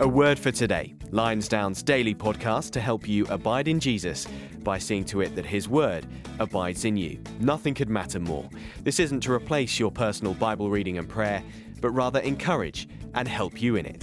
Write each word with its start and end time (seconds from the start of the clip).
A 0.00 0.08
word 0.08 0.40
for 0.40 0.50
today 0.50 0.94
Lionsdown's 1.12 1.80
daily 1.80 2.16
podcast 2.16 2.72
to 2.72 2.80
help 2.80 3.06
you 3.06 3.26
abide 3.26 3.68
in 3.68 3.78
Jesus 3.78 4.26
by 4.64 4.76
seeing 4.76 5.04
to 5.04 5.20
it 5.20 5.36
that 5.36 5.46
His 5.46 5.68
Word 5.68 6.06
abides 6.40 6.84
in 6.84 6.96
you. 6.96 7.20
Nothing 7.38 7.74
could 7.74 7.88
matter 7.88 8.18
more. 8.18 8.48
This 8.82 8.98
isn't 8.98 9.20
to 9.20 9.32
replace 9.32 9.78
your 9.78 9.92
personal 9.92 10.34
Bible 10.34 10.68
reading 10.68 10.98
and 10.98 11.08
prayer, 11.08 11.44
but 11.80 11.90
rather 11.90 12.18
encourage 12.20 12.88
and 13.14 13.28
help 13.28 13.62
you 13.62 13.76
in 13.76 13.86
it. 13.86 14.02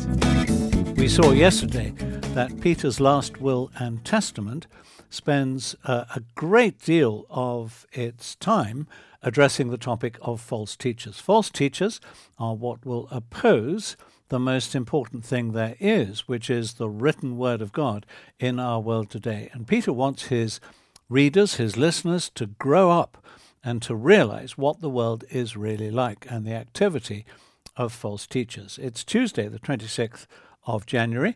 We 0.98 1.10
saw 1.10 1.32
yesterday 1.32 1.90
that 2.36 2.62
Peter's 2.62 3.02
last 3.02 3.42
will 3.42 3.70
and 3.78 4.06
testament 4.06 4.68
spends 5.10 5.76
uh, 5.84 6.06
a 6.16 6.22
great 6.36 6.80
deal 6.80 7.26
of 7.30 7.86
its 7.92 8.36
time 8.36 8.88
addressing 9.22 9.70
the 9.70 9.78
topic 9.78 10.18
of 10.22 10.40
false 10.40 10.78
teachers. 10.78 11.20
False 11.20 11.50
teachers 11.50 12.00
are 12.40 12.56
what 12.56 12.86
will 12.86 13.10
oppose 13.12 13.98
the 14.32 14.40
most 14.40 14.76
important 14.76 15.26
thing 15.26 15.52
there 15.52 15.76
is, 15.78 16.26
which 16.26 16.50
is 16.50 16.76
the 16.76 16.90
written 16.90 17.36
word 17.36 17.62
of 17.62 17.74
God 17.74 18.06
in 18.40 18.62
our 18.62 18.80
world 18.80 19.10
today. 19.10 19.50
And 19.52 19.68
Peter 19.68 19.92
wants 19.92 20.28
his 20.28 20.62
readers, 21.10 21.56
his 21.56 21.76
listeners, 21.76 22.30
to 22.36 22.46
grow 22.46 22.92
up 22.92 23.22
and 23.62 23.82
to 23.82 23.94
realize 23.94 24.58
what 24.58 24.80
the 24.80 24.90
world 24.90 25.26
is 25.30 25.58
really 25.58 25.92
like 25.92 26.26
and 26.30 26.46
the 26.46 26.54
activity 26.54 27.26
of 27.76 27.92
false 27.92 28.26
teachers. 28.26 28.80
It's 28.82 29.04
Tuesday, 29.04 29.50
the 29.50 29.60
26th 29.60 30.28
of 30.66 30.86
January, 30.86 31.36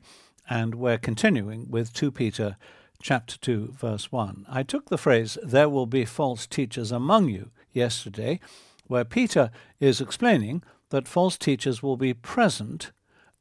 and 0.49 0.75
we're 0.75 0.97
continuing 0.97 1.69
with 1.69 1.91
2 1.91 2.11
Peter 2.11 2.55
chapter 3.01 3.37
2 3.37 3.75
verse 3.77 4.09
1. 4.09 4.45
I 4.47 4.63
took 4.63 4.87
the 4.87 4.97
phrase 4.97 5.37
there 5.43 5.67
will 5.67 5.85
be 5.85 6.05
false 6.05 6.47
teachers 6.47 6.93
among 6.93 7.27
you 7.27 7.51
yesterday 7.73 8.39
where 8.87 9.03
Peter 9.03 9.51
is 9.81 9.99
explaining 9.99 10.63
that 10.89 11.07
false 11.07 11.37
teachers 11.37 11.81
will 11.81 11.97
be 11.97 12.13
present 12.13 12.91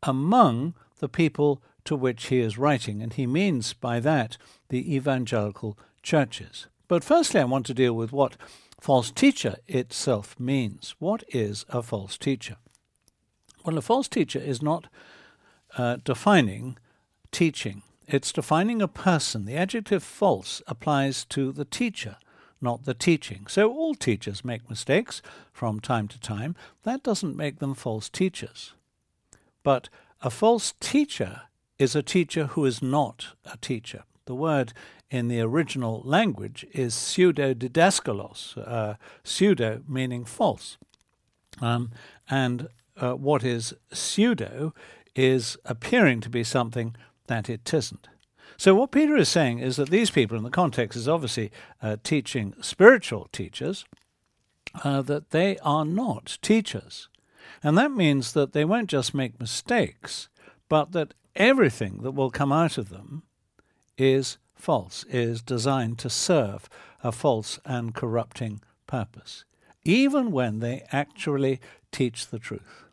among 0.02 0.74
the 0.98 1.08
people 1.08 1.62
to 1.84 1.96
which 1.96 2.26
he 2.26 2.40
is 2.40 2.58
writing, 2.58 3.02
and 3.02 3.12
he 3.12 3.26
means 3.26 3.74
by 3.74 4.00
that 4.00 4.36
the 4.68 4.94
evangelical 4.94 5.78
churches. 6.02 6.66
But 6.88 7.04
firstly, 7.04 7.40
I 7.40 7.44
want 7.44 7.66
to 7.66 7.74
deal 7.74 7.94
with 7.94 8.12
what 8.12 8.36
false 8.80 9.10
teacher 9.10 9.56
itself 9.66 10.38
means. 10.38 10.94
What 10.98 11.24
is 11.28 11.64
a 11.68 11.82
false 11.82 12.16
teacher? 12.16 12.56
Well, 13.64 13.78
a 13.78 13.82
false 13.82 14.08
teacher 14.08 14.38
is 14.38 14.62
not 14.62 14.88
uh, 15.76 15.96
defining 16.04 16.78
teaching, 17.32 17.82
it's 18.06 18.32
defining 18.32 18.82
a 18.82 18.88
person. 18.88 19.44
The 19.44 19.56
adjective 19.56 20.02
false 20.02 20.62
applies 20.66 21.24
to 21.26 21.52
the 21.52 21.64
teacher 21.64 22.16
not 22.64 22.84
the 22.84 22.94
teaching. 22.94 23.46
So 23.46 23.70
all 23.70 23.94
teachers 23.94 24.44
make 24.44 24.68
mistakes 24.68 25.22
from 25.52 25.78
time 25.78 26.08
to 26.08 26.18
time. 26.18 26.56
That 26.82 27.04
doesn't 27.04 27.36
make 27.36 27.60
them 27.60 27.74
false 27.74 28.08
teachers. 28.08 28.72
But 29.62 29.88
a 30.20 30.30
false 30.30 30.74
teacher 30.80 31.42
is 31.78 31.94
a 31.94 32.02
teacher 32.02 32.46
who 32.46 32.64
is 32.64 32.82
not 32.82 33.28
a 33.44 33.56
teacher. 33.58 34.02
The 34.24 34.34
word 34.34 34.72
in 35.10 35.28
the 35.28 35.40
original 35.40 36.02
language 36.04 36.66
is 36.72 36.94
pseudo 36.94 37.54
didaskalos, 37.54 38.56
uh, 38.66 38.94
pseudo 39.22 39.82
meaning 39.86 40.24
false. 40.24 40.76
Um, 41.60 41.92
and 42.28 42.68
uh, 42.96 43.12
what 43.12 43.44
is 43.44 43.74
pseudo 43.92 44.74
is 45.14 45.56
appearing 45.64 46.20
to 46.22 46.28
be 46.28 46.42
something 46.42 46.96
that 47.26 47.48
it 47.48 47.72
isn't. 47.72 48.08
So, 48.56 48.74
what 48.74 48.92
Peter 48.92 49.16
is 49.16 49.28
saying 49.28 49.58
is 49.58 49.76
that 49.76 49.90
these 49.90 50.10
people, 50.10 50.36
in 50.36 50.44
the 50.44 50.50
context, 50.50 50.96
is 50.96 51.08
obviously 51.08 51.50
uh, 51.82 51.96
teaching 52.02 52.54
spiritual 52.60 53.28
teachers, 53.32 53.84
uh, 54.82 55.02
that 55.02 55.30
they 55.30 55.58
are 55.58 55.84
not 55.84 56.38
teachers. 56.42 57.08
And 57.62 57.76
that 57.78 57.92
means 57.92 58.32
that 58.32 58.52
they 58.52 58.64
won't 58.64 58.90
just 58.90 59.14
make 59.14 59.40
mistakes, 59.40 60.28
but 60.68 60.92
that 60.92 61.14
everything 61.36 62.02
that 62.02 62.12
will 62.12 62.30
come 62.30 62.52
out 62.52 62.78
of 62.78 62.88
them 62.88 63.22
is 63.96 64.38
false, 64.54 65.04
is 65.08 65.42
designed 65.42 65.98
to 65.98 66.10
serve 66.10 66.68
a 67.02 67.12
false 67.12 67.58
and 67.64 67.94
corrupting 67.94 68.60
purpose, 68.86 69.44
even 69.84 70.30
when 70.30 70.60
they 70.60 70.84
actually 70.90 71.60
teach 71.92 72.28
the 72.28 72.38
truth. 72.38 72.84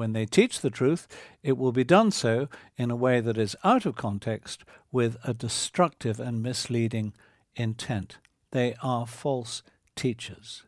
When 0.00 0.14
they 0.14 0.24
teach 0.24 0.62
the 0.62 0.70
truth, 0.70 1.06
it 1.42 1.58
will 1.58 1.72
be 1.72 1.84
done 1.84 2.10
so 2.10 2.48
in 2.78 2.90
a 2.90 2.96
way 2.96 3.20
that 3.20 3.36
is 3.36 3.54
out 3.62 3.84
of 3.84 3.96
context 3.96 4.64
with 4.90 5.18
a 5.24 5.34
destructive 5.34 6.18
and 6.18 6.42
misleading 6.42 7.12
intent. 7.54 8.16
They 8.50 8.76
are 8.82 9.06
false 9.06 9.62
teachers. 9.96 10.62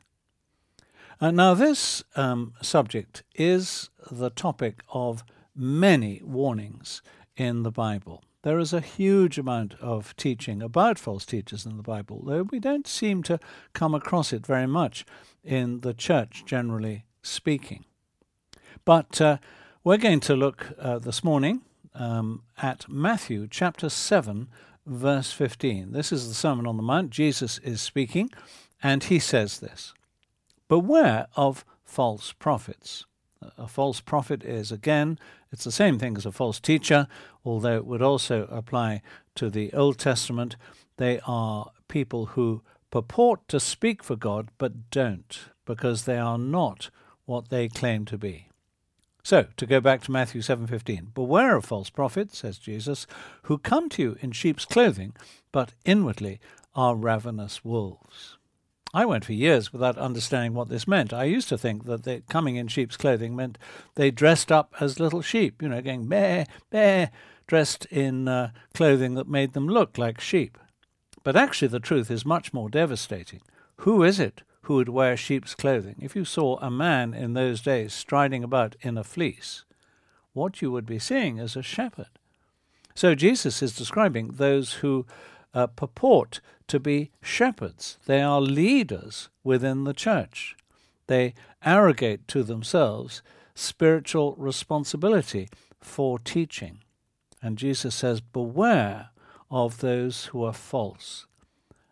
Uh, 1.19 1.31
now, 1.31 1.55
this 1.55 2.05
um, 2.15 2.53
subject 2.61 3.23
is 3.35 3.89
the 4.11 4.29
topic 4.29 4.83
of 4.93 5.25
many 5.57 6.21
warnings 6.23 7.01
in 7.35 7.63
the 7.63 7.73
Bible. 7.73 8.23
There 8.43 8.59
is 8.59 8.75
a 8.75 8.83
huge 8.83 9.39
amount 9.39 9.77
of 9.81 10.15
teaching 10.17 10.61
about 10.61 10.99
false 10.99 11.25
teachers 11.25 11.65
in 11.65 11.79
the 11.79 11.83
Bible, 11.83 12.23
though 12.23 12.43
we 12.43 12.61
don't 12.61 12.87
seem 12.87 13.23
to 13.23 13.41
come 13.73 13.95
across 13.95 14.31
it 14.35 14.47
very 14.47 14.67
much 14.67 15.07
in 15.43 15.81
the 15.81 15.95
church, 15.95 16.43
generally 16.45 17.07
speaking. 17.23 17.87
But 18.85 19.21
uh, 19.21 19.39
we're 19.85 19.97
going 19.97 20.21
to 20.21 20.35
look 20.35 20.73
uh, 20.77 20.99
this 20.99 21.23
morning 21.23 21.63
um, 21.95 22.43
at 22.61 22.89
Matthew 22.89 23.47
chapter 23.49 23.89
7, 23.89 24.49
verse 24.85 25.31
15. 25.31 25.93
This 25.93 26.11
is 26.11 26.27
the 26.27 26.35
Sermon 26.35 26.67
on 26.67 26.77
the 26.77 26.83
Mount. 26.83 27.11
Jesus 27.11 27.59
is 27.59 27.81
speaking, 27.81 28.31
and 28.83 29.05
he 29.05 29.21
says 29.21 29.61
this 29.61 29.95
Beware 30.67 31.29
of 31.37 31.65
false 31.85 32.33
prophets. 32.33 33.07
A 33.57 33.69
false 33.69 34.01
prophet 34.01 34.43
is, 34.43 34.73
again, 34.73 35.19
it's 35.53 35.65
the 35.65 35.73
same 35.73 35.99
thing 35.99 36.17
as 36.17 36.27
a 36.27 36.33
false 36.33 36.59
teacher, 36.59 37.07
although 37.45 37.77
it 37.77 37.87
would 37.87 38.03
also 38.03 38.49
apply 38.51 39.03
to 39.37 39.49
the 39.49 39.73
Old 39.73 39.99
Testament. 39.99 40.57
They 40.97 41.21
are 41.27 41.71
people 41.87 42.27
who 42.27 42.63
purport 42.91 43.47
to 43.49 43.61
speak 43.61 44.03
for 44.03 44.17
God 44.17 44.49
but 44.59 44.91
don't, 44.91 45.39
because 45.67 46.05
they 46.05 46.19
are 46.19 46.39
not 46.39 46.91
what 47.27 47.49
they 47.49 47.69
claim 47.69 48.05
to 48.07 48.19
be. 48.19 48.49
So, 49.25 49.47
to 49.57 49.67
go 49.67 49.81
back 49.81 50.03
to 50.03 50.11
Matthew 50.11 50.43
7:15, 50.43 51.13
beware 51.15 51.57
of 51.57 51.65
false 51.65 51.91
prophets, 51.91 52.39
says 52.39 52.59
Jesus, 52.59 53.07
who 53.45 53.57
come 53.57 53.89
to 53.91 54.03
you 54.03 54.17
in 54.21 54.33
sheep's 54.33 54.65
clothing, 54.65 55.15
but 55.53 55.75
inwardly 55.85 56.41
are 56.75 56.97
ravenous 56.97 57.65
wolves. 57.65 58.37
I 58.95 59.07
went 59.07 59.25
for 59.25 59.33
years 59.33 59.73
without 59.73 59.97
understanding 59.97 60.55
what 60.55 60.69
this 60.69 60.89
meant. 60.89 61.13
I 61.13 61.25
used 61.25 61.49
to 61.49 61.57
think 61.57 61.85
that 61.85 62.03
they, 62.03 62.23
coming 62.29 62.57
in 62.57 62.69
sheep's 62.69 62.97
clothing 62.97 63.35
meant 63.35 63.59
they 63.95 64.11
dressed 64.11 64.53
up 64.53 64.75
as 64.81 65.01
little 65.01 65.23
sheep, 65.23 65.63
you 65.63 65.69
know, 65.69 65.81
going 65.81 66.09
meh, 66.09 66.45
meh, 66.73 67.07
dressed 67.47 67.87
in 67.87 68.29
uh, 68.29 68.51
clothing 68.75 69.15
that 69.15 69.29
made 69.29 69.55
them 69.55 69.67
look 69.67 69.97
like 69.97 70.21
sheep. 70.21 70.59
But 71.23 71.37
actually, 71.37 71.69
the 71.69 71.81
truth 71.81 72.11
is 72.11 72.27
much 72.27 72.53
more 72.53 72.69
devastating. 72.69 73.41
Who 73.77 74.03
is 74.03 74.19
it 74.19 74.43
who 74.63 74.77
would 74.77 74.89
wear 74.89 75.17
sheep's 75.17 75.55
clothing. 75.55 75.97
If 76.01 76.15
you 76.15 76.25
saw 76.25 76.59
a 76.59 76.71
man 76.71 77.15
in 77.15 77.35
those 77.35 77.61
days 77.61 77.93
striding 77.93 78.45
about 78.45 78.77
in 78.81 78.97
a 78.97 79.05
fleece, 79.05 79.65
what 80.33 80.63
you 80.63 80.71
would 80.71 80.87
be 80.87 80.99
seeing 80.99 81.39
is 81.39 81.57
a 81.57 81.63
shepherd. 81.63 82.09
So 82.95 83.15
Jesus 83.15 83.63
is 83.63 83.77
describing 83.77 84.29
those 84.29 84.75
who 84.75 85.07
uh, 85.55 85.67
purport 85.67 86.41
to 86.69 86.79
be 86.79 87.11
shepherds. 87.21 87.99
They 88.07 88.23
are 88.23 88.41
leaders 88.41 89.29
within 89.43 89.85
the 89.85 89.95
church. 89.95 90.57
They 91.07 91.35
arrogate 91.65 92.29
to 92.29 92.43
themselves 92.43 93.23
spiritual 93.55 94.35
responsibility 94.39 95.49
for 95.81 96.19
teaching. 96.19 96.79
And 97.43 97.59
Jesus 97.59 97.95
says, 97.95 98.21
Beware 98.21 99.11
of 99.51 99.81
those 99.81 100.27
who 100.27 100.45
are 100.45 100.53
false. 100.53 101.27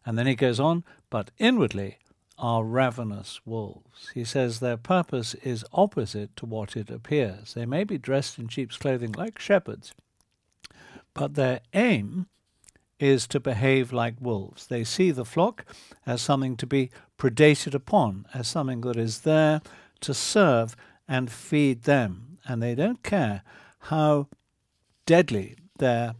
And 0.06 0.16
then 0.16 0.26
he 0.26 0.34
goes 0.34 0.60
on, 0.60 0.84
but 1.10 1.30
inwardly 1.38 1.98
are 2.40 2.64
ravenous 2.64 3.40
wolves. 3.44 4.10
He 4.14 4.24
says 4.24 4.58
their 4.58 4.78
purpose 4.78 5.34
is 5.34 5.64
opposite 5.72 6.34
to 6.36 6.46
what 6.46 6.76
it 6.76 6.90
appears. 6.90 7.54
They 7.54 7.66
may 7.66 7.84
be 7.84 7.98
dressed 7.98 8.38
in 8.38 8.48
sheep's 8.48 8.78
clothing 8.78 9.12
like 9.12 9.38
shepherds, 9.38 9.92
but 11.14 11.34
their 11.34 11.60
aim 11.74 12.26
is 12.98 13.26
to 13.28 13.40
behave 13.40 13.92
like 13.92 14.14
wolves. 14.20 14.66
They 14.66 14.84
see 14.84 15.10
the 15.10 15.24
flock 15.24 15.64
as 16.06 16.20
something 16.22 16.56
to 16.56 16.66
be 16.66 16.90
predated 17.18 17.74
upon, 17.74 18.26
as 18.34 18.48
something 18.48 18.80
that 18.82 18.96
is 18.96 19.20
there 19.20 19.60
to 20.00 20.14
serve 20.14 20.76
and 21.06 21.30
feed 21.30 21.84
them, 21.84 22.38
and 22.46 22.62
they 22.62 22.74
don't 22.74 23.02
care 23.02 23.42
how 23.84 24.28
deadly 25.06 25.56
their 25.78 26.14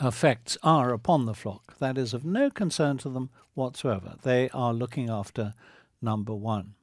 effects 0.00 0.58
are 0.62 0.92
upon 0.92 1.26
the 1.26 1.34
flock. 1.34 1.78
That 1.78 1.96
is 1.98 2.12
of 2.14 2.24
no 2.24 2.50
concern 2.50 2.98
to 2.98 3.08
them 3.08 3.30
whatsoever. 3.54 4.16
They 4.22 4.50
are 4.50 4.74
looking 4.74 5.08
after 5.08 5.54
number 6.02 6.34
one. 6.34 6.74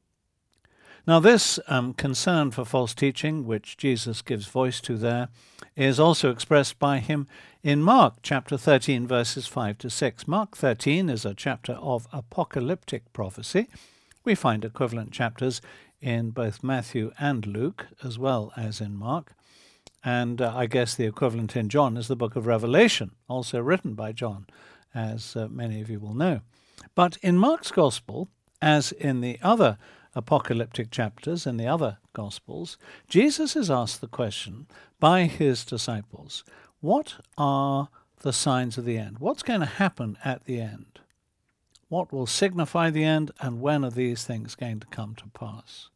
Now, 1.06 1.20
this 1.20 1.60
um, 1.68 1.94
concern 1.94 2.52
for 2.52 2.64
false 2.64 2.94
teaching, 2.94 3.46
which 3.46 3.76
Jesus 3.76 4.22
gives 4.22 4.48
voice 4.48 4.80
to 4.82 4.96
there, 4.96 5.28
is 5.76 6.00
also 6.00 6.32
expressed 6.32 6.80
by 6.80 7.00
him 7.00 7.28
in 7.62 7.82
Mark 7.82 8.16
chapter 8.24 8.58
13, 8.58 9.06
verses 9.06 9.46
5 9.46 9.78
to 9.80 9.90
6. 9.90 10.28
Mark 10.30 10.56
13 10.56 11.10
is 11.10 11.26
a 11.26 11.34
chapter 11.34 11.74
of 11.74 12.08
apocalyptic 12.14 13.12
prophecy. 13.12 13.68
We 14.24 14.34
find 14.34 14.64
equivalent 14.64 15.12
chapters 15.12 15.62
in 16.02 16.30
both 16.30 16.64
Matthew 16.64 17.12
and 17.20 17.46
Luke, 17.46 17.88
as 18.02 18.18
well 18.18 18.54
as 18.56 18.80
in 18.80 18.96
Mark. 18.96 19.34
And 20.04 20.42
uh, 20.42 20.54
I 20.56 20.66
guess 20.66 20.96
the 20.96 21.06
equivalent 21.06 21.56
in 21.56 21.70
John 21.70 21.98
is 21.98 22.08
the 22.08 22.16
book 22.16 22.36
of 22.36 22.46
Revelation, 22.46 23.12
also 23.28 23.60
written 23.60 23.94
by 23.94 24.12
John, 24.12 24.48
as 24.94 25.36
uh, 25.36 25.48
many 25.50 25.82
of 25.82 25.90
you 25.90 26.00
will 26.00 26.14
know. 26.14 26.42
But 26.96 27.18
in 27.22 27.38
Mark's 27.38 27.72
Gospel, 27.72 28.28
as 28.62 28.92
in 28.92 29.22
the 29.22 29.40
other 29.42 29.78
apocalyptic 30.16 30.92
chapters 30.92 31.48
in 31.48 31.58
the 31.58 31.68
other 31.68 31.98
Gospels, 32.14 32.78
Jesus 33.08 33.56
is 33.56 33.72
asked 33.72 34.02
the 34.02 34.08
question 34.08 34.68
by 35.00 35.24
his 35.24 35.66
disciples 35.66 36.44
what 36.82 37.16
are 37.38 37.88
the 38.22 38.34
signs 38.34 38.78
of 38.78 38.86
the 38.86 38.98
end? 38.98 39.20
What's 39.20 39.44
going 39.44 39.62
to 39.62 39.66
happen 39.66 40.18
at 40.24 40.46
the 40.46 40.60
end? 40.60 41.00
What 41.88 42.12
will 42.12 42.26
signify 42.26 42.90
the 42.90 43.04
end, 43.04 43.32
and 43.40 43.62
when 43.62 43.86
are 43.86 43.92
these 43.92 44.26
things 44.26 44.56
going 44.56 44.80
to 44.80 44.88
come 44.88 45.16
to 45.16 45.28
pass? 45.28 45.90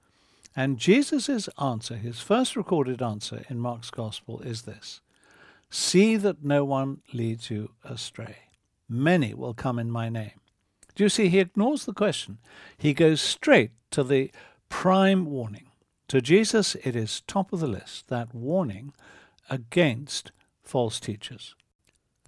And 0.58 0.80
Jesus' 0.80 1.48
answer, 1.62 1.98
his 1.98 2.20
first 2.20 2.56
recorded 2.56 3.00
answer 3.00 3.44
in 3.48 3.60
Mark's 3.60 3.92
Gospel, 3.92 4.42
is 4.42 4.64
this 4.64 5.02
See 5.70 6.18
that 6.18 6.44
no 6.44 6.66
one 6.66 7.02
leads 7.14 7.52
you 7.52 7.70
astray. 7.84 8.38
Many 8.90 9.36
will 9.36 9.54
come 9.54 9.78
in 9.78 9.92
my 9.92 10.10
name. 10.10 10.40
Do 10.96 11.04
you 11.04 11.10
see? 11.10 11.30
He 11.30 11.38
ignores 11.38 11.86
the 11.86 11.94
question. 11.94 12.40
He 12.76 12.96
goes 12.96 13.22
straight 13.22 13.70
to 13.92 14.04
the 14.04 14.32
prime 14.68 15.28
warning. 15.28 15.68
To 16.08 16.22
Jesus, 16.22 16.74
it 16.84 16.96
is 16.96 17.22
top 17.28 17.54
of 17.54 17.60
the 17.60 17.68
list 17.68 18.08
that 18.08 18.34
warning 18.34 18.94
against 19.52 20.32
false 20.64 21.00
teachers. 21.00 21.54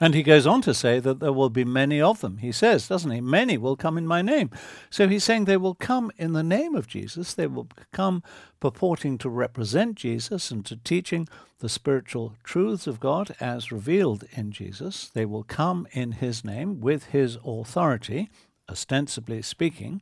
And 0.01 0.13
he 0.13 0.23
goes 0.23 0.47
on 0.47 0.61
to 0.61 0.73
say 0.73 0.99
that 0.99 1.19
there 1.19 1.33
will 1.33 1.49
be 1.49 1.65
many 1.65 1.99
of 1.99 2.21
them. 2.21 2.37
He 2.37 2.53
says, 2.53 2.87
doesn't 2.87 3.11
he? 3.11 3.19
Many 3.19 3.57
will 3.57 3.75
come 3.75 3.97
in 3.97 4.07
my 4.07 4.21
name. 4.21 4.49
So 4.89 5.09
he's 5.09 5.25
saying 5.25 5.45
they 5.45 5.57
will 5.57 5.75
come 5.75 6.09
in 6.17 6.31
the 6.31 6.43
name 6.43 6.73
of 6.73 6.87
Jesus. 6.87 7.33
They 7.33 7.47
will 7.47 7.67
come 7.91 8.23
purporting 8.61 9.17
to 9.17 9.29
represent 9.29 9.95
Jesus 9.95 10.51
and 10.51 10.65
to 10.65 10.77
teaching 10.77 11.27
the 11.59 11.67
spiritual 11.67 12.35
truths 12.43 12.87
of 12.87 13.01
God 13.01 13.35
as 13.41 13.71
revealed 13.71 14.23
in 14.31 14.51
Jesus. 14.51 15.09
They 15.13 15.25
will 15.25 15.43
come 15.43 15.85
in 15.91 16.13
his 16.13 16.45
name 16.45 16.79
with 16.79 17.05
his 17.05 17.37
authority, 17.43 18.29
ostensibly 18.69 19.41
speaking, 19.41 20.01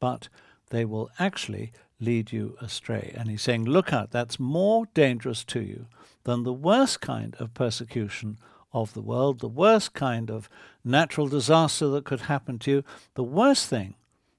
but 0.00 0.28
they 0.70 0.84
will 0.84 1.10
actually 1.20 1.72
lead 2.00 2.32
you 2.32 2.56
astray. 2.60 3.12
And 3.16 3.30
he's 3.30 3.42
saying, 3.42 3.64
look 3.64 3.92
out, 3.92 4.10
that's 4.10 4.40
more 4.40 4.86
dangerous 4.94 5.44
to 5.44 5.60
you 5.60 5.86
than 6.24 6.42
the 6.42 6.52
worst 6.52 7.00
kind 7.00 7.36
of 7.38 7.54
persecution 7.54 8.38
of 8.72 8.94
the 8.94 9.00
world, 9.00 9.40
the 9.40 9.48
worst 9.48 9.94
kind 9.94 10.30
of 10.30 10.48
natural 10.84 11.28
disaster 11.28 11.88
that 11.88 12.04
could 12.04 12.22
happen 12.22 12.58
to 12.60 12.70
you, 12.70 12.84
the 13.14 13.24
worst 13.24 13.68
thing, 13.68 13.94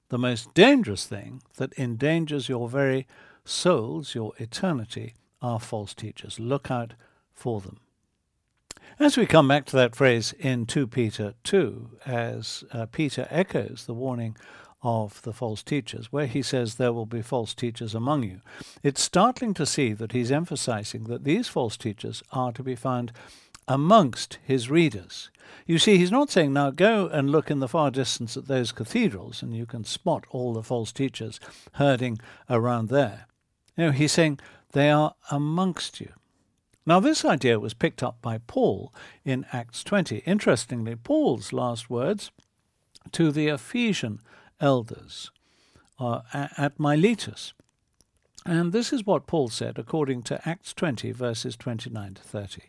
the 0.08 0.18
most 0.18 0.52
dangerous 0.54 1.06
thing 1.06 1.42
that 1.56 1.76
endangers 1.78 2.48
your 2.48 2.68
very 2.68 3.06
souls, 3.44 4.14
your 4.14 4.32
eternity, 4.38 5.14
are 5.42 5.60
false 5.60 5.94
teachers. 5.94 6.38
Look 6.38 6.70
out 6.70 6.94
for 7.32 7.60
them. 7.60 7.80
As 8.98 9.16
we 9.16 9.24
come 9.24 9.48
back 9.48 9.64
to 9.66 9.76
that 9.76 9.96
phrase 9.96 10.34
in 10.38 10.66
2 10.66 10.86
Peter 10.86 11.34
2, 11.44 11.90
as 12.04 12.64
uh, 12.72 12.86
Peter 12.86 13.26
echoes 13.30 13.86
the 13.86 13.94
warning 13.94 14.36
of 14.82 15.22
the 15.22 15.32
false 15.32 15.62
teachers, 15.62 16.12
where 16.12 16.26
he 16.26 16.42
says 16.42 16.74
there 16.74 16.92
will 16.92 17.06
be 17.06 17.22
false 17.22 17.54
teachers 17.54 17.94
among 17.94 18.24
you, 18.24 18.40
it's 18.82 19.02
startling 19.02 19.54
to 19.54 19.64
see 19.64 19.92
that 19.94 20.12
he's 20.12 20.30
emphasizing 20.30 21.04
that 21.04 21.24
these 21.24 21.48
false 21.48 21.76
teachers 21.76 22.22
are 22.32 22.52
to 22.52 22.62
be 22.62 22.74
found 22.74 23.12
amongst 23.70 24.38
his 24.42 24.68
readers. 24.68 25.30
You 25.64 25.78
see, 25.78 25.96
he's 25.96 26.10
not 26.10 26.28
saying, 26.28 26.52
now 26.52 26.70
go 26.70 27.06
and 27.06 27.30
look 27.30 27.52
in 27.52 27.60
the 27.60 27.68
far 27.68 27.92
distance 27.92 28.36
at 28.36 28.48
those 28.48 28.72
cathedrals 28.72 29.42
and 29.42 29.54
you 29.54 29.64
can 29.64 29.84
spot 29.84 30.24
all 30.30 30.52
the 30.52 30.64
false 30.64 30.90
teachers 30.90 31.38
herding 31.74 32.18
around 32.50 32.88
there. 32.88 33.28
No, 33.78 33.92
he's 33.92 34.10
saying 34.10 34.40
they 34.72 34.90
are 34.90 35.14
amongst 35.30 36.00
you. 36.00 36.12
Now, 36.84 36.98
this 36.98 37.24
idea 37.24 37.60
was 37.60 37.72
picked 37.72 38.02
up 38.02 38.20
by 38.20 38.38
Paul 38.38 38.92
in 39.24 39.46
Acts 39.52 39.84
20. 39.84 40.16
Interestingly, 40.26 40.96
Paul's 40.96 41.52
last 41.52 41.88
words 41.88 42.32
to 43.12 43.30
the 43.30 43.46
Ephesian 43.46 44.18
elders 44.60 45.30
uh, 46.00 46.22
at 46.32 46.80
Miletus. 46.80 47.52
And 48.44 48.72
this 48.72 48.92
is 48.92 49.06
what 49.06 49.28
Paul 49.28 49.48
said 49.48 49.78
according 49.78 50.22
to 50.24 50.48
Acts 50.48 50.74
20, 50.74 51.12
verses 51.12 51.56
29 51.56 52.14
to 52.14 52.22
30. 52.22 52.62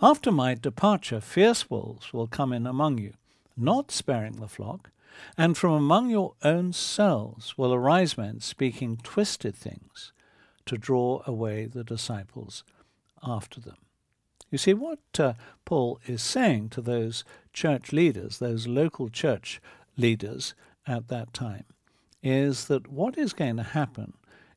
After 0.00 0.32
my 0.32 0.54
departure, 0.54 1.20
fierce 1.20 1.70
wolves 1.70 2.12
will 2.12 2.26
come 2.26 2.52
in 2.52 2.66
among 2.66 2.98
you, 2.98 3.12
not 3.56 3.90
sparing 3.90 4.36
the 4.36 4.48
flock, 4.48 4.90
and 5.36 5.56
from 5.56 5.72
among 5.72 6.10
your 6.10 6.34
own 6.42 6.72
selves 6.72 7.56
will 7.56 7.72
arise 7.72 8.18
men 8.18 8.40
speaking 8.40 8.98
twisted 9.02 9.54
things 9.54 10.12
to 10.66 10.76
draw 10.76 11.22
away 11.26 11.66
the 11.66 11.84
disciples 11.84 12.64
after 13.22 13.60
them. 13.60 13.76
You 14.50 14.58
see, 14.58 14.74
what 14.74 15.00
uh, 15.18 15.34
Paul 15.64 16.00
is 16.06 16.22
saying 16.22 16.70
to 16.70 16.80
those 16.80 17.24
church 17.52 17.92
leaders, 17.92 18.38
those 18.38 18.66
local 18.66 19.08
church 19.08 19.60
leaders 19.96 20.54
at 20.86 21.08
that 21.08 21.32
time, 21.32 21.64
is 22.22 22.66
that 22.66 22.88
what 22.88 23.18
is 23.18 23.32
going 23.32 23.56
to 23.56 23.62
happen 23.62 24.14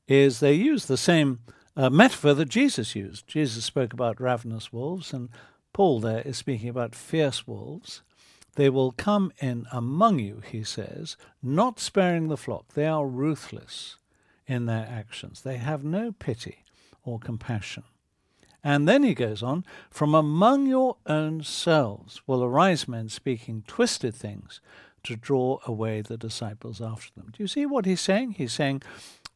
is 0.07 0.39
they 0.39 0.53
use 0.53 0.85
the 0.85 0.97
same 0.97 1.39
uh, 1.77 1.89
metaphor 1.91 2.33
that 2.33 2.49
Jesus 2.49 2.95
used. 2.95 3.27
Jesus 3.27 3.63
spoke 3.63 3.93
about 3.93 4.19
ravenous 4.19 4.73
wolves, 4.73 5.13
and 5.13 5.29
Paul 5.71 5.99
there 5.99 6.21
is 6.21 6.35
speaking 6.35 6.69
about 6.69 6.95
fierce 6.95 7.47
wolves. 7.47 8.01
They 8.55 8.69
will 8.69 8.91
come 8.91 9.31
in 9.39 9.67
among 9.71 10.17
you, 10.17 10.41
he 10.43 10.63
says, 10.63 11.15
not 11.43 11.79
sparing 11.79 12.27
the 12.27 12.37
flock. 12.37 12.73
They 12.73 12.87
are 12.87 13.05
ruthless 13.05 13.97
in 14.47 14.65
their 14.65 14.87
actions. 14.89 15.43
They 15.43 15.57
have 15.57 15.83
no 15.83 16.11
pity 16.11 16.63
or 17.03 17.19
compassion. 17.19 17.83
And 18.63 18.87
then 18.87 19.03
he 19.03 19.13
goes 19.13 19.43
on, 19.43 19.63
from 19.91 20.15
among 20.15 20.65
your 20.65 20.97
own 21.05 21.43
selves 21.43 22.21
will 22.25 22.43
arise 22.43 22.87
men 22.87 23.09
speaking 23.09 23.63
twisted 23.67 24.15
things 24.15 24.59
to 25.07 25.15
draw 25.15 25.59
away 25.65 26.01
the 26.01 26.17
disciples 26.17 26.79
after 26.81 27.11
them. 27.15 27.31
Do 27.35 27.43
you 27.43 27.47
see 27.47 27.65
what 27.65 27.85
he's 27.85 28.01
saying? 28.01 28.33
He's 28.33 28.53
saying, 28.53 28.83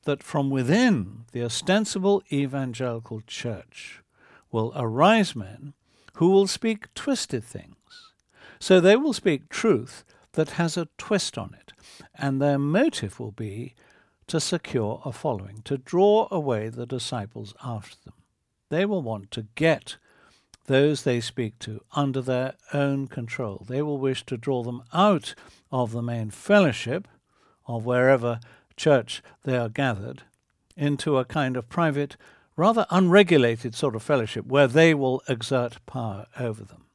that 0.04 0.24
from 0.24 0.50
within 0.50 1.26
the 1.32 1.44
ostensible 1.44 2.24
evangelical 2.32 3.22
church 3.22 4.02
will 4.52 4.74
arise 4.76 5.36
men 5.36 5.74
who 6.16 6.30
will 6.30 6.48
speak 6.48 6.94
twisted 6.94 7.44
things. 7.44 7.76
So 8.60 8.80
they 8.80 8.96
will 8.96 9.14
speak 9.14 9.50
truth 9.50 10.04
that 10.34 10.52
has 10.52 10.78
a 10.78 10.88
twist 10.98 11.38
on 11.38 11.56
it, 11.60 11.74
and 12.16 12.42
their 12.42 12.60
motive 12.60 13.20
will 13.20 13.32
be 13.32 13.76
to 14.28 14.40
secure 14.40 15.02
a 15.04 15.12
following, 15.12 15.62
to 15.66 15.78
draw 15.78 16.28
away 16.32 16.70
the 16.70 16.86
disciples 16.86 17.54
after 17.64 17.98
them. 18.06 18.14
They 18.70 18.86
will 18.86 19.02
want 19.02 19.32
to 19.32 19.48
get 19.56 19.98
those 20.66 21.04
they 21.04 21.20
speak 21.20 21.58
to 21.60 21.84
under 21.96 22.22
their 22.22 22.54
own 22.74 23.08
control. 23.08 23.66
They 23.68 23.82
will 23.82 23.98
wish 23.98 24.26
to 24.26 24.38
draw 24.38 24.64
them 24.64 24.84
out 24.94 25.36
of 25.72 25.92
the 25.92 26.02
main 26.02 26.30
fellowship 26.30 27.08
of 27.68 27.86
wherever 27.86 28.40
church 28.76 29.22
they 29.44 29.58
are 29.58 29.70
gathered 29.70 30.24
into 30.78 31.18
a 31.18 31.26
kind 31.26 31.58
of 31.58 31.70
private, 31.70 32.16
rather 32.56 32.86
unregulated 32.90 33.76
sort 33.76 33.96
of 33.96 34.04
fellowship 34.04 34.46
where 34.46 34.68
they 34.68 34.94
will 34.94 35.22
exert 35.28 35.78
power 35.86 36.28
over 36.40 36.64
them. 36.64 36.86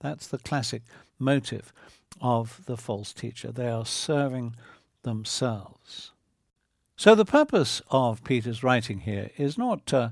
That's 0.00 0.26
the 0.26 0.38
classic 0.38 0.82
motive 1.18 1.72
of 2.20 2.62
the 2.66 2.76
false 2.76 3.12
teacher. 3.12 3.52
They 3.52 3.68
are 3.68 3.86
serving 3.86 4.56
themselves. 5.02 6.12
So, 6.96 7.14
the 7.14 7.24
purpose 7.24 7.82
of 7.90 8.22
Peter's 8.22 8.62
writing 8.62 9.00
here 9.00 9.30
is 9.36 9.58
not 9.58 9.92
uh, 9.92 10.10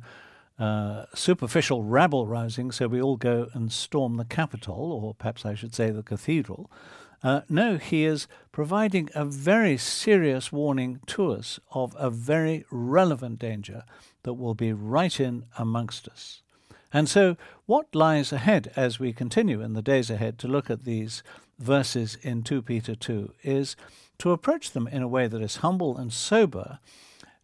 uh, 0.61 1.07
superficial 1.15 1.83
rabble 1.83 2.27
rousing, 2.27 2.71
so 2.71 2.87
we 2.87 3.01
all 3.01 3.17
go 3.17 3.49
and 3.55 3.73
storm 3.73 4.19
the 4.19 4.25
Capitol, 4.25 4.93
or 4.93 5.15
perhaps 5.15 5.47
I 5.47 5.55
should 5.55 5.75
say 5.75 5.91
the 5.91 6.03
cathedral, 6.03 6.71
uh, 7.23 7.43
no, 7.49 7.77
he 7.77 8.05
is 8.05 8.27
providing 8.53 9.09
a 9.15 9.25
very 9.25 9.77
serious 9.77 10.53
warning 10.53 11.01
to 11.07 11.33
us 11.33 11.61
of 11.73 11.95
a 11.99 12.11
very 12.11 12.65
relevant 12.71 13.39
danger 13.39 13.85
that 14.23 14.35
will 14.35 14.55
be 14.55 14.73
right 14.73 15.19
in 15.19 15.45
amongst 15.59 16.09
us. 16.09 16.43
And 16.93 17.09
so, 17.09 17.37
what 17.67 17.95
lies 17.95 18.33
ahead 18.33 18.73
as 18.75 18.99
we 18.99 19.13
continue 19.13 19.61
in 19.61 19.75
the 19.75 19.83
days 19.83 20.11
ahead 20.11 20.39
to 20.39 20.49
look 20.49 20.71
at 20.71 20.85
these 20.85 21.23
verses 21.59 22.17
in 22.23 22.43
2 22.43 22.63
Peter 22.63 22.95
2 22.95 23.33
is 23.43 23.77
to 24.19 24.33
approach 24.33 24.73
them 24.73 24.89
in 24.89 25.03
a 25.03 25.09
way 25.09 25.27
that 25.27 25.43
is 25.43 25.57
humble 25.57 25.97
and 25.97 26.13
sober, 26.13 26.81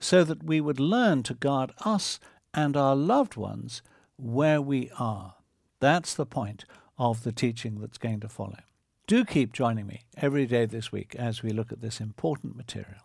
so 0.01 0.25
that 0.25 0.43
we 0.43 0.61
would 0.61 0.81
learn 0.81 1.23
to 1.23 1.35
guard 1.35 1.73
us 1.85 2.19
and 2.57 2.77
our 2.77 2.97
loved 2.97 3.37
ones 3.37 3.83
where 4.17 4.61
we 4.63 4.91
are. 4.99 5.35
That's 5.79 6.15
the 6.15 6.27
point 6.27 6.65
of 6.99 7.23
the 7.23 7.33
teaching 7.33 7.81
that's 7.81 7.99
going 7.99 8.21
to 8.21 8.29
follow. 8.29 8.59
Do 9.07 9.25
keep 9.25 9.53
joining 9.53 9.87
me 9.87 10.05
every 10.17 10.47
day 10.47 10.65
this 10.65 10.91
week 10.91 11.15
as 11.17 11.43
we 11.43 11.51
look 11.51 11.71
at 11.71 11.83
this 11.83 12.01
important 12.01 12.57
material. 12.57 13.03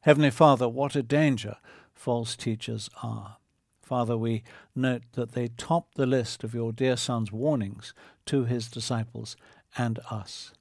Heavenly 0.00 0.30
Father, 0.30 0.68
what 0.68 0.96
a 0.96 1.02
danger 1.02 1.58
false 1.94 2.34
teachers 2.34 2.90
are. 3.02 3.36
Father, 3.82 4.16
we 4.16 4.42
note 4.74 5.02
that 5.12 5.32
they 5.32 5.48
top 5.48 5.94
the 5.94 6.06
list 6.06 6.42
of 6.42 6.54
your 6.54 6.72
dear 6.72 6.96
Son's 6.96 7.30
warnings 7.30 7.92
to 8.26 8.44
his 8.44 8.68
disciples 8.68 9.36
and 9.76 10.00
us. 10.10 10.52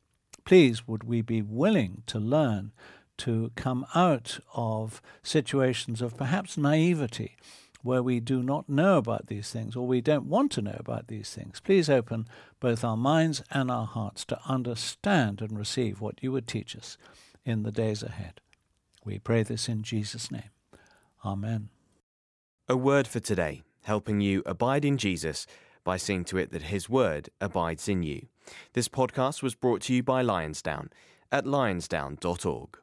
Please, 0.44 0.88
would 0.88 1.04
we 1.04 1.22
be 1.22 1.42
willing 1.42 2.04
to 2.08 2.20
learn 2.20 2.74
to 3.18 3.52
come 3.56 3.86
out 3.94 4.40
of 4.54 5.02
situations 5.24 6.02
of 6.02 6.18
perhaps 6.18 6.58
naivety 6.58 7.36
where 7.84 8.04
we 8.04 8.20
do 8.20 8.44
not 8.44 8.70
know 8.70 8.98
about 8.98 9.28
these 9.28 9.50
things 9.50 9.76
or 9.76 9.88
we 9.88 10.02
don't 10.02 10.26
want 10.26 10.52
to 10.52 10.62
know 10.62 10.78
about 10.80 11.08
these 11.08 11.34
things. 11.34 11.60
Please 11.60 11.90
open 11.90 12.28
both 12.60 12.84
our 12.84 12.98
minds 12.98 13.44
and 13.52 13.72
our 13.72 13.86
hearts 13.86 14.24
to 14.26 14.40
understand 14.48 15.42
and 15.42 15.58
receive 15.58 16.00
what 16.00 16.22
you 16.22 16.32
would 16.32 16.48
teach 16.48 16.76
us 16.76 16.98
in 17.46 17.64
the 17.64 17.72
days 17.72 18.04
ahead. 18.04 18.40
We 19.04 19.18
pray 19.18 19.44
this 19.44 19.68
in 19.68 19.82
Jesus' 19.84 20.32
name. 20.32 20.52
Amen. 21.26 21.70
A 22.70 22.78
word 22.78 23.08
for 23.08 23.20
today, 23.20 23.64
helping 23.84 24.22
you 24.22 24.44
abide 24.46 24.86
in 24.86 24.98
Jesus 24.98 25.48
by 25.84 25.98
seeing 25.98 26.24
to 26.26 26.38
it 26.38 26.52
that 26.52 26.64
His 26.64 26.90
Word 26.90 27.30
abides 27.40 27.88
in 27.88 28.04
you. 28.04 28.28
This 28.74 28.88
podcast 28.88 29.42
was 29.42 29.56
brought 29.56 29.82
to 29.84 29.94
you 29.94 30.04
by 30.04 30.24
Lionsdown 30.24 30.90
at 31.32 31.46
lionsdown.org. 31.46 32.81